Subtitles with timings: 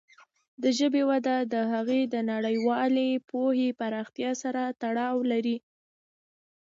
[0.63, 5.57] د ژبې وده د هغې د نړیوالې پوهې پراختیا سره تړاو لري.